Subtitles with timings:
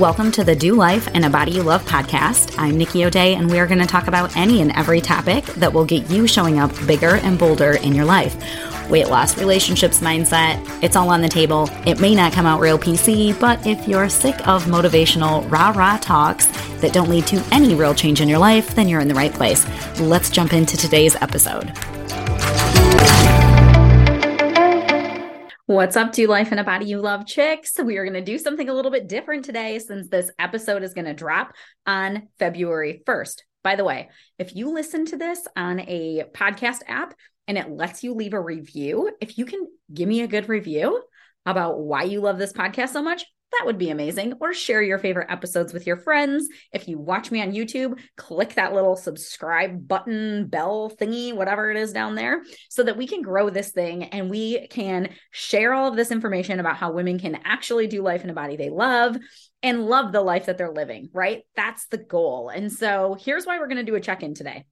[0.00, 2.54] Welcome to the Do Life and a Body You Love podcast.
[2.56, 5.74] I'm Nikki O'Dea, and we are going to talk about any and every topic that
[5.74, 8.34] will get you showing up bigger and bolder in your life.
[8.88, 11.68] Weight loss, relationships, mindset, it's all on the table.
[11.84, 15.98] It may not come out real PC, but if you're sick of motivational rah rah
[15.98, 16.46] talks
[16.80, 19.34] that don't lead to any real change in your life, then you're in the right
[19.34, 19.66] place.
[20.00, 21.76] Let's jump into today's episode.
[25.70, 27.78] What's up, to life and a body you love chicks?
[27.78, 30.94] We are going to do something a little bit different today since this episode is
[30.94, 31.52] going to drop
[31.86, 33.42] on February 1st.
[33.62, 37.14] By the way, if you listen to this on a podcast app
[37.46, 39.64] and it lets you leave a review, if you can
[39.94, 41.00] give me a good review
[41.46, 44.34] about why you love this podcast so much, that would be amazing.
[44.40, 46.48] Or share your favorite episodes with your friends.
[46.72, 51.76] If you watch me on YouTube, click that little subscribe button, bell thingy, whatever it
[51.76, 55.88] is down there, so that we can grow this thing and we can share all
[55.88, 59.16] of this information about how women can actually do life in a body they love
[59.62, 61.42] and love the life that they're living, right?
[61.56, 62.48] That's the goal.
[62.48, 64.64] And so here's why we're going to do a check in today,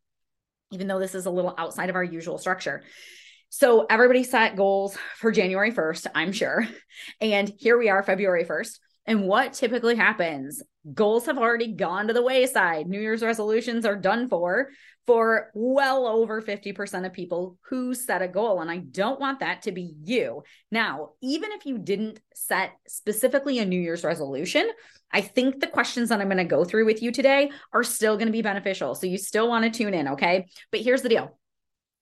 [0.72, 2.84] even though this is a little outside of our usual structure.
[3.50, 6.66] So everybody set goals for January 1st, I'm sure.
[7.20, 8.78] And here we are, February 1st.
[9.06, 10.62] And what typically happens?
[10.92, 12.86] Goals have already gone to the wayside.
[12.86, 14.68] New Year's resolutions are done for
[15.06, 18.60] for well over 50% of people who set a goal.
[18.60, 20.42] And I don't want that to be you.
[20.70, 24.68] Now, even if you didn't set specifically a New Year's resolution,
[25.10, 28.16] I think the questions that I'm going to go through with you today are still
[28.16, 28.94] going to be beneficial.
[28.94, 30.08] So you still want to tune in.
[30.08, 30.48] Okay.
[30.70, 31.38] But here's the deal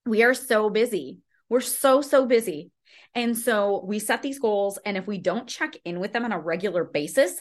[0.05, 2.71] we are so busy we're so, so busy.
[3.15, 4.77] And so we set these goals.
[4.85, 7.39] And if we don't check in with them on a regular basis,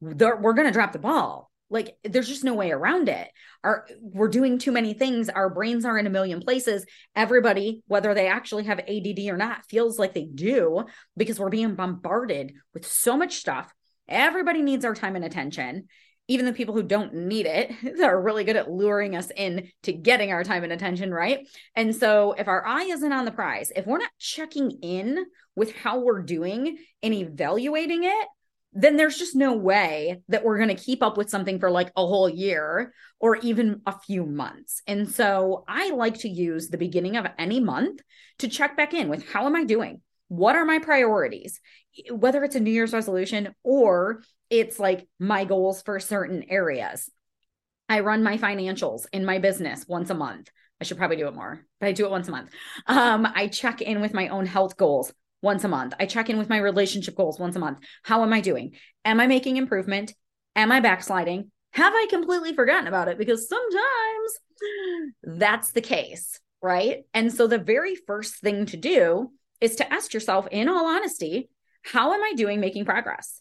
[0.00, 0.14] we're
[0.54, 1.50] going to drop the ball.
[1.70, 3.28] Like there's just no way around it.
[3.64, 5.30] Our we're doing too many things.
[5.30, 6.84] Our brains are in a million places.
[7.16, 10.84] Everybody, whether they actually have ADD or not, feels like they do
[11.16, 13.72] because we're being bombarded with so much stuff.
[14.06, 15.88] Everybody needs our time and attention
[16.28, 19.68] even the people who don't need it that are really good at luring us in
[19.82, 23.30] to getting our time and attention right and so if our eye isn't on the
[23.30, 25.24] prize if we're not checking in
[25.54, 28.28] with how we're doing and evaluating it
[28.72, 31.92] then there's just no way that we're going to keep up with something for like
[31.96, 34.82] a whole year or even a few months.
[34.86, 38.00] And so I like to use the beginning of any month
[38.38, 40.00] to check back in with how am I doing?
[40.32, 41.60] What are my priorities?
[42.10, 47.10] Whether it's a New Year's resolution or it's like my goals for certain areas.
[47.86, 50.50] I run my financials in my business once a month.
[50.80, 52.48] I should probably do it more, but I do it once a month.
[52.86, 55.12] Um, I check in with my own health goals
[55.42, 55.92] once a month.
[56.00, 57.80] I check in with my relationship goals once a month.
[58.02, 58.72] How am I doing?
[59.04, 60.14] Am I making improvement?
[60.56, 61.50] Am I backsliding?
[61.72, 63.18] Have I completely forgotten about it?
[63.18, 64.38] Because sometimes
[65.24, 67.00] that's the case, right?
[67.12, 69.30] And so the very first thing to do
[69.62, 71.48] is to ask yourself, in all honesty,
[71.82, 73.40] how am I doing making progress?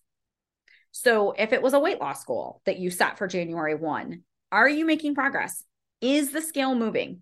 [0.92, 4.22] So if it was a weight loss goal that you set for January 1,
[4.52, 5.64] are you making progress?
[6.00, 7.22] Is the scale moving?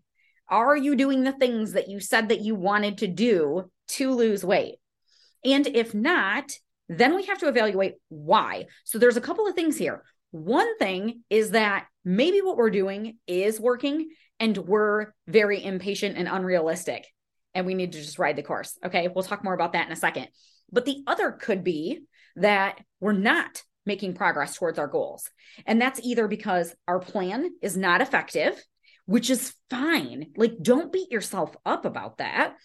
[0.49, 4.43] Are you doing the things that you said that you wanted to do to lose
[4.43, 4.75] weight?
[5.45, 6.51] And if not,
[6.89, 8.65] then we have to evaluate why.
[8.83, 10.03] So there's a couple of things here.
[10.31, 16.27] One thing is that maybe what we're doing is working and we're very impatient and
[16.27, 17.05] unrealistic
[17.53, 18.77] and we need to just ride the course.
[18.85, 19.07] Okay.
[19.07, 20.27] We'll talk more about that in a second.
[20.71, 22.01] But the other could be
[22.35, 25.29] that we're not making progress towards our goals.
[25.65, 28.61] And that's either because our plan is not effective,
[29.05, 30.27] which is fine.
[30.37, 32.55] Like, don't beat yourself up about that.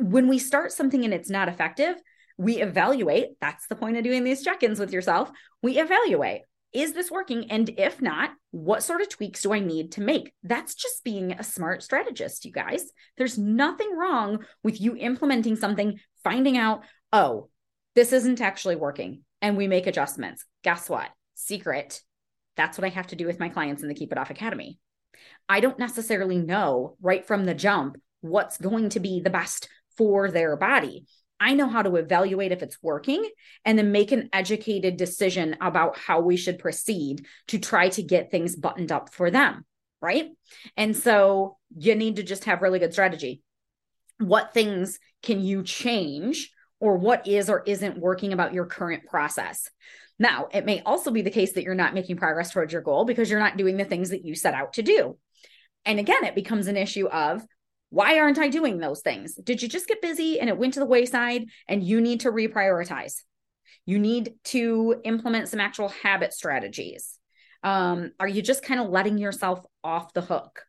[0.00, 1.96] When we start something and it's not effective,
[2.36, 3.30] we evaluate.
[3.40, 5.30] That's the point of doing these check ins with yourself.
[5.60, 7.50] We evaluate is this working?
[7.50, 10.32] And if not, what sort of tweaks do I need to make?
[10.42, 12.84] That's just being a smart strategist, you guys.
[13.16, 17.48] There's nothing wrong with you implementing something, finding out, oh,
[17.94, 20.44] this isn't actually working and we make adjustments.
[20.62, 21.08] Guess what?
[21.34, 22.02] Secret.
[22.56, 24.78] That's what I have to do with my clients in the Keep It Off Academy.
[25.48, 30.30] I don't necessarily know right from the jump what's going to be the best for
[30.30, 31.06] their body.
[31.40, 33.28] I know how to evaluate if it's working
[33.64, 38.30] and then make an educated decision about how we should proceed to try to get
[38.30, 39.64] things buttoned up for them.
[40.00, 40.30] Right.
[40.76, 43.42] And so you need to just have really good strategy.
[44.18, 49.68] What things can you change or what is or isn't working about your current process.
[50.18, 53.04] Now, it may also be the case that you're not making progress towards your goal
[53.04, 55.16] because you're not doing the things that you set out to do.
[55.84, 57.42] And again, it becomes an issue of
[57.90, 59.34] why aren't I doing those things?
[59.34, 62.32] Did you just get busy and it went to the wayside and you need to
[62.32, 63.22] reprioritize?
[63.86, 67.18] You need to implement some actual habit strategies.
[67.62, 70.62] Um, are you just kind of letting yourself off the hook?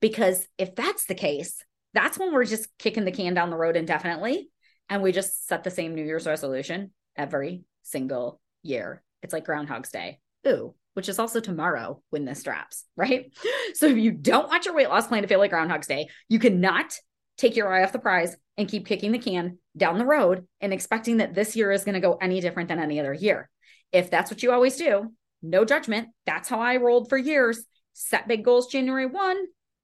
[0.00, 1.62] Because if that's the case,
[1.94, 4.50] that's when we're just kicking the can down the road indefinitely
[4.88, 9.02] and we just set the same New Year's resolution every single year.
[9.22, 10.20] It's like Groundhog's Day.
[10.46, 13.32] Ooh, which is also tomorrow when this drops, right?
[13.74, 16.40] So if you don't want your weight loss plan to feel like Groundhog's Day, you
[16.40, 16.92] cannot
[17.36, 20.72] take your eye off the prize and keep kicking the can down the road and
[20.72, 23.48] expecting that this year is going to go any different than any other year.
[23.92, 26.08] If that's what you always do, no judgment.
[26.26, 27.64] That's how I rolled for years.
[27.92, 29.36] Set big goals January 1.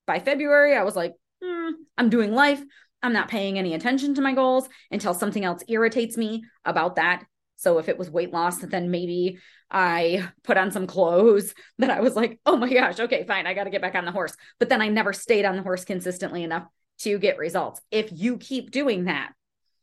[0.08, 2.60] By February, I was like, hmm, I'm doing life.
[3.00, 7.22] I'm not paying any attention to my goals until something else irritates me about that.
[7.56, 9.38] So if it was weight loss, then maybe
[9.70, 13.54] I put on some clothes that I was like, oh my gosh, okay, fine, I
[13.54, 14.34] got to get back on the horse.
[14.58, 16.66] But then I never stayed on the horse consistently enough
[17.00, 17.80] to get results.
[17.90, 19.32] If you keep doing that,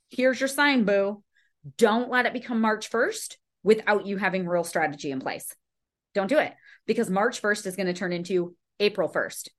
[0.09, 1.23] here's your sign, boo.
[1.77, 5.53] Don't let it become March 1st without you having real strategy in place.
[6.13, 6.53] Don't do it
[6.87, 9.49] because March 1st is going to turn into April 1st.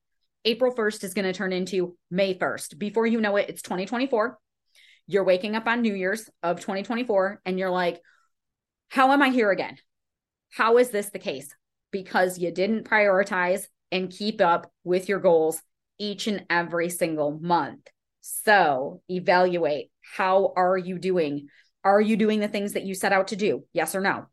[0.45, 2.77] April 1st is going to turn into May 1st.
[2.77, 4.37] Before you know it, it's 2024.
[5.07, 8.01] You're waking up on New Year's of 2024 and you're like,
[8.89, 9.77] how am I here again?
[10.51, 11.53] How is this the case?
[11.91, 15.61] Because you didn't prioritize and keep up with your goals
[15.99, 17.87] each and every single month.
[18.21, 21.47] So evaluate how are you doing?
[21.83, 23.65] Are you doing the things that you set out to do?
[23.73, 24.27] Yes or no?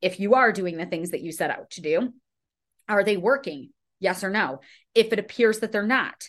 [0.00, 2.12] If you are doing the things that you set out to do,
[2.88, 3.70] are they working?
[4.00, 4.60] Yes or no?
[4.94, 6.28] If it appears that they're not,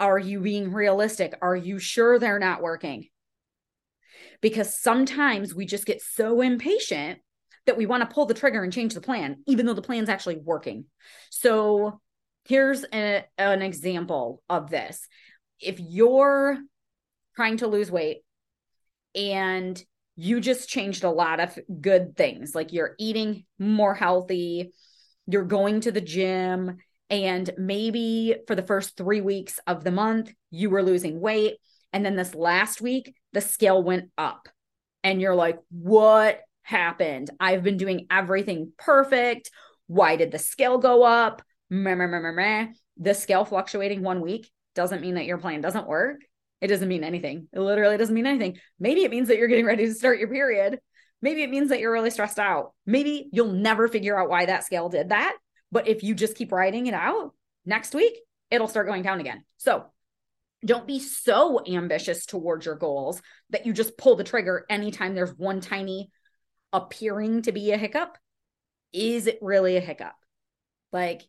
[0.00, 1.34] are you being realistic?
[1.42, 3.08] Are you sure they're not working?
[4.40, 7.18] Because sometimes we just get so impatient
[7.66, 10.08] that we want to pull the trigger and change the plan, even though the plan's
[10.08, 10.86] actually working.
[11.30, 12.00] So
[12.46, 15.06] here's a, an example of this.
[15.60, 16.58] If you're
[17.36, 18.18] trying to lose weight
[19.14, 19.80] and
[20.16, 24.72] you just changed a lot of good things, like you're eating more healthy,
[25.26, 26.78] you're going to the gym,
[27.10, 31.56] and maybe for the first three weeks of the month, you were losing weight.
[31.92, 34.48] And then this last week, the scale went up.
[35.02, 37.30] And you're like, what happened?
[37.40, 39.50] I've been doing everything perfect.
[39.86, 41.40] Why did the scale go up?
[41.70, 42.66] Meh, meh, meh, meh,
[42.98, 46.20] The scale fluctuating one week doesn't mean that your plan doesn't work.
[46.60, 47.48] It doesn't mean anything.
[47.52, 48.58] It literally doesn't mean anything.
[48.78, 50.78] Maybe it means that you're getting ready to start your period.
[51.22, 52.72] Maybe it means that you're really stressed out.
[52.84, 55.36] Maybe you'll never figure out why that scale did that
[55.70, 57.32] but if you just keep writing it out
[57.64, 58.14] next week,
[58.50, 59.44] it'll start going down again.
[59.58, 59.86] So
[60.64, 65.34] don't be so ambitious towards your goals that you just pull the trigger anytime there's
[65.36, 66.10] one tiny
[66.72, 68.18] appearing to be a hiccup.
[68.92, 70.14] Is it really a hiccup?
[70.92, 71.22] Like,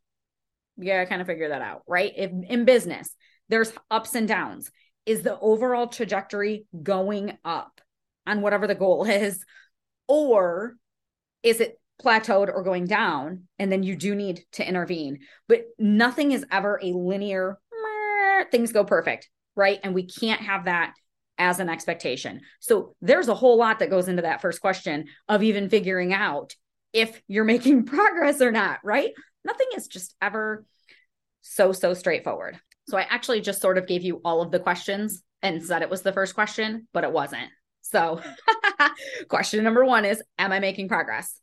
[0.77, 2.11] yeah, I kind of figure that out, right?
[2.15, 3.13] If in business,
[3.49, 4.71] there's ups and downs.
[5.05, 7.81] Is the overall trajectory going up
[8.25, 9.43] on whatever the goal is?
[10.07, 10.75] Or
[11.43, 15.19] is it plateaued or going down and then you do need to intervene.
[15.47, 17.59] But nothing is ever a linear
[18.51, 19.29] things go perfect
[19.59, 19.79] right?
[19.83, 20.93] And we can't have that
[21.37, 22.41] as an expectation.
[22.61, 26.55] So there's a whole lot that goes into that first question of even figuring out
[26.93, 29.11] if you're making progress or not right?
[29.43, 30.65] Nothing is just ever
[31.41, 32.59] so so straightforward.
[32.87, 35.89] So i actually just sort of gave you all of the questions and said it
[35.89, 37.49] was the first question but it wasn't.
[37.81, 38.21] So
[39.29, 41.39] question number 1 is am i making progress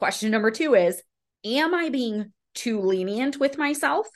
[0.00, 1.02] Question number two is
[1.44, 4.08] Am I being too lenient with myself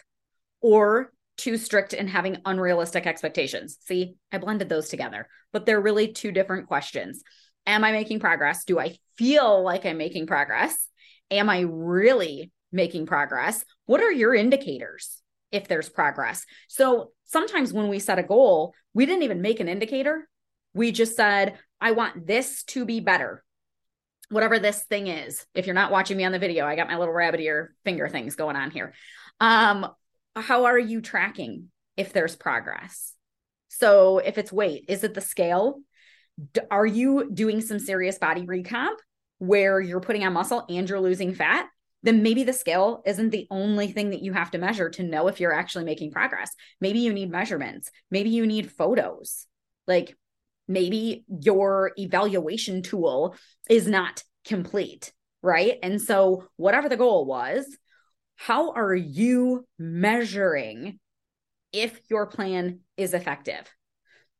[0.62, 3.76] or too strict and having unrealistic expectations?
[3.84, 7.22] See, I blended those together, but they're really two different questions.
[7.66, 8.64] Am I making progress?
[8.64, 10.88] Do I feel like I'm making progress?
[11.30, 13.62] Am I really making progress?
[13.84, 15.20] What are your indicators
[15.52, 16.46] if there's progress?
[16.66, 20.30] So sometimes when we set a goal, we didn't even make an indicator.
[20.72, 23.43] We just said, I want this to be better
[24.30, 25.44] whatever this thing is.
[25.54, 28.08] If you're not watching me on the video, I got my little rabbit ear finger
[28.08, 28.94] things going on here.
[29.40, 29.86] Um,
[30.36, 33.14] how are you tracking if there's progress?
[33.68, 35.80] So if it's weight, is it the scale?
[36.70, 38.96] Are you doing some serious body recomp
[39.38, 41.66] where you're putting on muscle and you're losing fat?
[42.02, 45.28] Then maybe the scale isn't the only thing that you have to measure to know
[45.28, 46.50] if you're actually making progress.
[46.80, 47.90] Maybe you need measurements.
[48.10, 49.46] Maybe you need photos.
[49.86, 50.16] Like
[50.68, 53.36] maybe your evaluation tool
[53.68, 55.78] is not complete, right?
[55.82, 57.66] And so, whatever the goal was,
[58.36, 60.98] how are you measuring
[61.72, 63.64] if your plan is effective?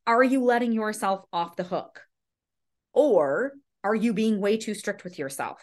[0.07, 2.01] Are you letting yourself off the hook?
[2.93, 3.53] Or
[3.83, 5.61] are you being way too strict with yourself?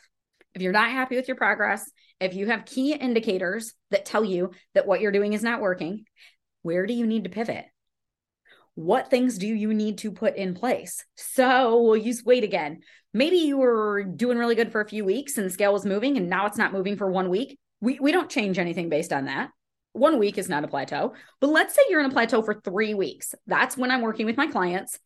[0.54, 1.90] If you're not happy with your progress,
[2.20, 6.04] if you have key indicators that tell you that what you're doing is not working,
[6.62, 7.64] where do you need to pivot?
[8.74, 11.04] What things do you need to put in place?
[11.16, 12.80] So we'll use weight again.
[13.12, 16.16] Maybe you were doing really good for a few weeks and the scale was moving
[16.16, 17.58] and now it's not moving for one week.
[17.80, 19.50] We, we don't change anything based on that.
[19.92, 22.94] One week is not a plateau, but let's say you're in a plateau for three
[22.94, 23.34] weeks.
[23.46, 24.98] That's when I'm working with my clients.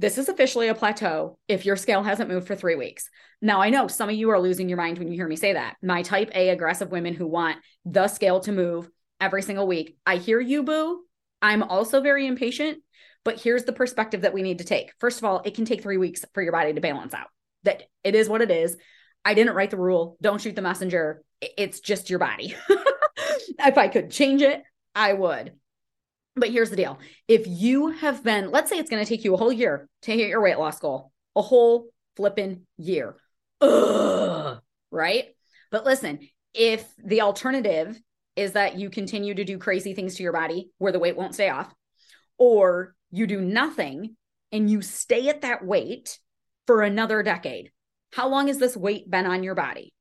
[0.00, 3.08] this is officially a plateau if your scale hasn't moved for three weeks.
[3.42, 5.52] Now, I know some of you are losing your mind when you hear me say
[5.52, 5.76] that.
[5.82, 8.90] My type A aggressive women who want the scale to move
[9.20, 9.96] every single week.
[10.06, 11.02] I hear you, boo.
[11.42, 12.82] I'm also very impatient,
[13.24, 14.92] but here's the perspective that we need to take.
[14.98, 17.28] First of all, it can take three weeks for your body to balance out.
[17.64, 18.76] That it is what it is.
[19.24, 20.16] I didn't write the rule.
[20.22, 21.22] Don't shoot the messenger.
[21.40, 22.54] It's just your body.
[23.58, 24.62] if I could change it,
[24.94, 25.52] I would.
[26.36, 29.34] But here's the deal if you have been, let's say it's going to take you
[29.34, 33.16] a whole year to hit your weight loss goal, a whole flipping year.
[33.60, 35.26] Ugh, right?
[35.70, 36.20] But listen,
[36.54, 38.00] if the alternative
[38.40, 41.34] is that you continue to do crazy things to your body where the weight won't
[41.34, 41.72] stay off,
[42.38, 44.16] or you do nothing
[44.52, 46.18] and you stay at that weight
[46.66, 47.70] for another decade.
[48.12, 49.92] How long has this weight been on your body?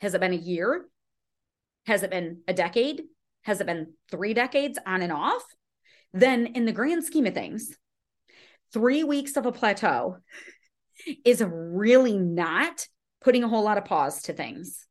[0.00, 0.86] Has it been a year?
[1.86, 3.02] Has it been a decade?
[3.42, 5.44] Has it been three decades on and off?
[6.12, 7.76] then in the grand scheme of things,
[8.72, 10.18] three weeks of a plateau
[11.24, 12.86] is really not
[13.22, 14.86] putting a whole lot of pause to things,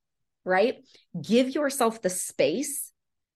[0.46, 0.78] right?
[1.20, 2.89] Give yourself the space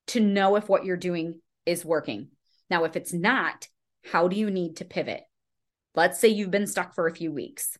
[0.07, 2.29] to know if what you're doing is working.
[2.69, 3.67] Now, if it's not,
[4.03, 5.21] how do you need to pivot?
[5.95, 7.77] Let's say you've been stuck for a few weeks,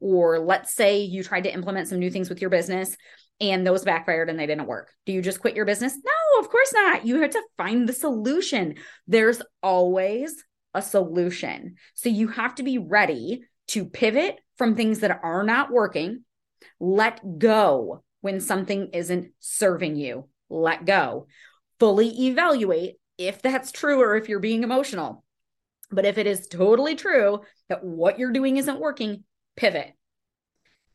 [0.00, 2.96] or let's say you tried to implement some new things with your business
[3.40, 4.92] and those backfired and they didn't work.
[5.06, 5.96] Do you just quit your business?
[5.96, 7.06] No, of course not.
[7.06, 8.76] You have to find the solution.
[9.06, 11.76] There's always a solution.
[11.94, 16.24] So you have to be ready to pivot from things that are not working,
[16.78, 21.26] let go when something isn't serving you, let go,
[21.80, 25.24] fully evaluate if that's true or if you're being emotional.
[25.90, 29.24] But if it is totally true that what you're doing isn't working,
[29.56, 29.92] pivot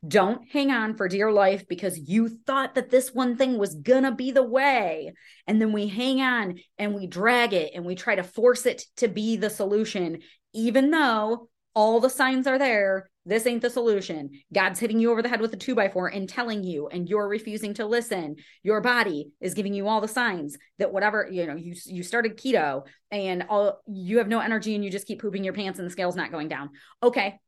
[0.06, 4.14] don't hang on for dear life because you thought that this one thing was gonna
[4.14, 5.12] be the way.
[5.46, 8.84] And then we hang on and we drag it and we try to force it
[8.98, 10.20] to be the solution,
[10.52, 13.10] even though all the signs are there.
[13.26, 14.30] This ain't the solution.
[14.52, 17.06] God's hitting you over the head with a two by four and telling you, and
[17.06, 18.36] you're refusing to listen.
[18.62, 22.38] Your body is giving you all the signs that whatever, you know, you you started
[22.38, 25.86] keto and all you have no energy and you just keep pooping your pants and
[25.86, 26.70] the scale's not going down.
[27.02, 27.38] Okay,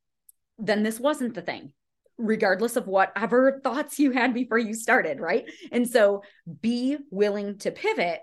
[0.58, 1.72] then this wasn't the thing
[2.18, 5.48] regardless of whatever thoughts you had before you started, right?
[5.72, 6.22] And so
[6.60, 8.20] be willing to pivot,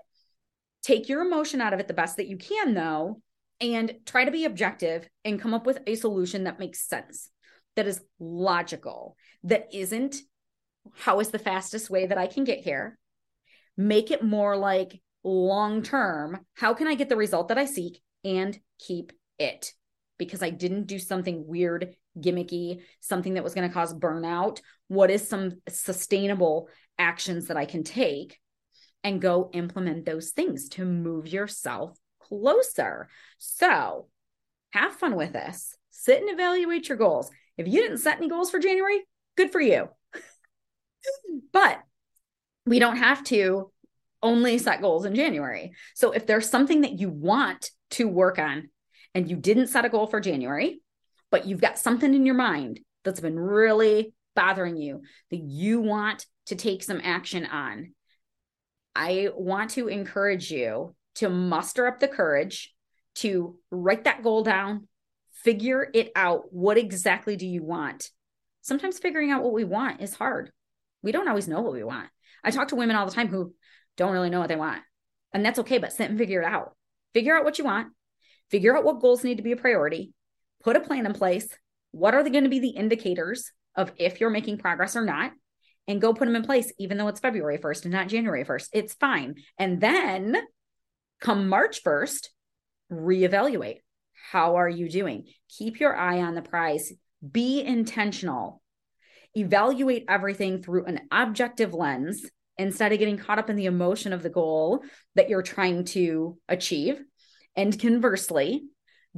[0.82, 3.22] take your emotion out of it the best that you can, though,
[3.60, 7.30] and try to be objective and come up with a solution that makes sense,
[7.74, 10.16] that is logical, that isn't
[10.94, 12.98] how is the fastest way that I can get here.
[13.76, 18.00] Make it more like long term, how can I get the result that I seek
[18.24, 19.72] and keep it?
[20.18, 24.60] Because I didn't do something weird gimmicky, something that was going to cause burnout?
[24.88, 28.38] What is some sustainable actions that I can take
[29.04, 31.98] and go implement those things to move yourself
[32.28, 33.08] closer?
[33.38, 34.08] So
[34.70, 35.76] have fun with this.
[35.90, 37.30] Sit and evaluate your goals.
[37.56, 39.00] If you didn't set any goals for January,
[39.36, 39.88] good for you.
[41.52, 41.80] but
[42.66, 43.70] we don't have to
[44.22, 45.72] only set goals in January.
[45.94, 48.68] So if there's something that you want to work on
[49.14, 50.80] and you didn't set a goal for January,
[51.30, 56.26] but you've got something in your mind that's been really bothering you that you want
[56.46, 57.92] to take some action on,
[58.94, 62.74] I want to encourage you to muster up the courage
[63.16, 64.88] to write that goal down,
[65.32, 66.52] figure it out.
[66.52, 68.10] What exactly do you want?
[68.62, 70.50] Sometimes figuring out what we want is hard.
[71.02, 72.08] We don't always know what we want.
[72.42, 73.54] I talk to women all the time who
[73.96, 74.82] don't really know what they want.
[75.32, 76.76] And that's okay, but sit and figure it out.
[77.14, 77.88] Figure out what you want,
[78.50, 80.12] figure out what goals need to be a priority,
[80.62, 81.48] put a plan in place.
[81.92, 85.32] What are they going to be the indicators of if you're making progress or not?
[85.88, 88.68] And go put them in place, even though it's February 1st and not January 1st.
[88.72, 89.36] It's fine.
[89.56, 90.36] And then
[91.20, 92.28] come March 1st,
[92.90, 93.78] reevaluate.
[94.30, 95.26] How are you doing?
[95.48, 96.92] Keep your eye on the prize.
[97.30, 98.62] Be intentional.
[99.34, 102.24] Evaluate everything through an objective lens
[102.58, 104.82] instead of getting caught up in the emotion of the goal
[105.14, 107.00] that you're trying to achieve.
[107.54, 108.64] And conversely,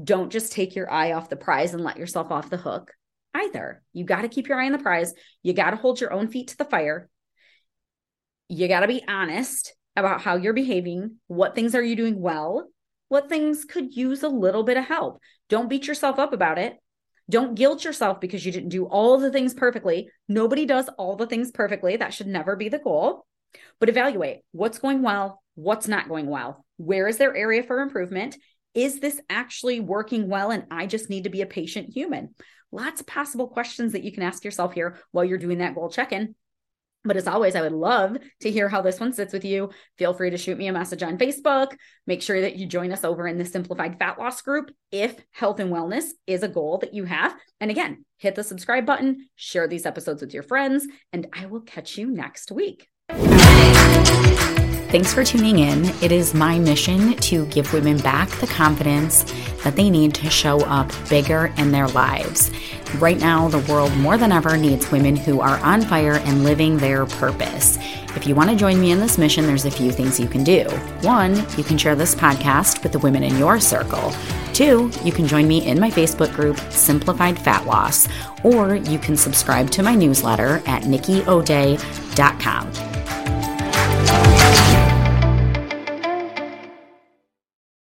[0.02, 2.92] don't just take your eye off the prize and let yourself off the hook
[3.34, 3.82] either.
[3.92, 5.12] You got to keep your eye on the prize.
[5.42, 7.08] You got to hold your own feet to the fire.
[8.48, 11.16] You got to be honest about how you're behaving.
[11.26, 12.68] What things are you doing well?
[13.08, 15.20] What things could use a little bit of help?
[15.48, 16.76] Don't beat yourself up about it.
[17.30, 20.10] Don't guilt yourself because you didn't do all the things perfectly.
[20.28, 21.96] Nobody does all the things perfectly.
[21.96, 23.26] That should never be the goal.
[23.80, 26.64] But evaluate what's going well, what's not going well.
[26.76, 28.36] Where is there area for improvement?
[28.78, 30.50] is this actually working well?
[30.50, 32.34] And I just need to be a patient human.
[32.70, 35.90] Lots of possible questions that you can ask yourself here while you're doing that goal
[35.90, 36.34] check in.
[37.04, 39.70] But as always, I would love to hear how this one sits with you.
[39.98, 41.76] Feel free to shoot me a message on Facebook.
[42.06, 45.60] Make sure that you join us over in the Simplified Fat Loss group if health
[45.60, 47.34] and wellness is a goal that you have.
[47.60, 51.60] And again, hit the subscribe button, share these episodes with your friends, and I will
[51.60, 52.88] catch you next week.
[54.90, 55.84] Thanks for tuning in.
[56.02, 59.24] It is my mission to give women back the confidence
[59.62, 62.50] that they need to show up bigger in their lives.
[62.94, 66.78] Right now, the world more than ever needs women who are on fire and living
[66.78, 67.76] their purpose.
[68.16, 70.42] If you want to join me in this mission, there's a few things you can
[70.42, 70.64] do.
[71.02, 74.14] One, you can share this podcast with the women in your circle.
[74.54, 78.08] Two, you can join me in my Facebook group, Simplified Fat Loss,
[78.42, 82.87] or you can subscribe to my newsletter at nikkiodea.com.